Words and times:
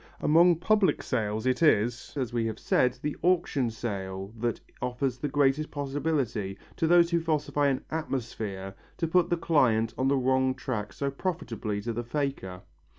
Among 0.19 0.55
public 0.55 1.03
sales 1.03 1.45
it 1.45 1.61
is, 1.61 2.15
as 2.17 2.33
we 2.33 2.47
have 2.47 2.57
said, 2.57 2.97
the 3.03 3.15
auction 3.21 3.69
sale 3.69 4.33
that 4.39 4.59
offers 4.81 5.19
the 5.19 5.27
greatest 5.27 5.69
possibilities 5.69 6.57
to 6.77 6.87
those 6.87 7.11
who 7.11 7.19
falsify 7.19 7.67
an 7.67 7.85
"atmosphere" 7.91 8.73
to 8.97 9.07
put 9.07 9.29
the 9.29 9.37
client 9.37 9.93
on 9.99 10.07
the 10.07 10.17
wrong 10.17 10.55
track 10.55 10.91
so 10.91 11.11
profitable 11.11 11.79
to 11.81 11.93
the 11.93 12.03
faker. 12.03 12.63